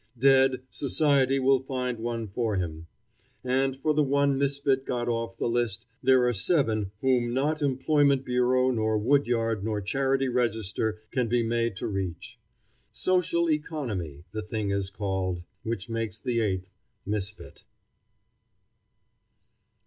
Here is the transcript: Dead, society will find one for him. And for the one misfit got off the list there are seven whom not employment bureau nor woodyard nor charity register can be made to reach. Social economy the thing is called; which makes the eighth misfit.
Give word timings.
Dead, 0.17 0.63
society 0.71 1.37
will 1.37 1.59
find 1.59 1.99
one 1.99 2.27
for 2.27 2.55
him. 2.55 2.87
And 3.43 3.77
for 3.77 3.93
the 3.93 4.01
one 4.01 4.35
misfit 4.35 4.83
got 4.83 5.07
off 5.07 5.37
the 5.37 5.45
list 5.45 5.85
there 6.01 6.25
are 6.27 6.33
seven 6.33 6.89
whom 7.01 7.35
not 7.35 7.61
employment 7.61 8.25
bureau 8.25 8.71
nor 8.71 8.97
woodyard 8.97 9.63
nor 9.63 9.79
charity 9.79 10.27
register 10.27 11.03
can 11.11 11.27
be 11.27 11.43
made 11.43 11.75
to 11.75 11.85
reach. 11.87 12.39
Social 12.91 13.47
economy 13.51 14.23
the 14.31 14.41
thing 14.41 14.71
is 14.71 14.89
called; 14.89 15.43
which 15.61 15.87
makes 15.87 16.17
the 16.17 16.39
eighth 16.39 16.73
misfit. 17.05 17.63